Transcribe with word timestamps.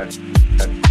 and 0.00 0.18
and 0.60 0.89